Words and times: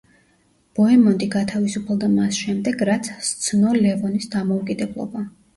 ბოემონდი 0.79 1.27
გათავისუფლდა 1.35 2.09
მას 2.15 2.39
შემდეგ, 2.45 2.83
რაც 2.91 3.13
სცნო 3.29 3.77
ლევონის 3.85 4.29
დამოუკიდებლობა. 4.39 5.25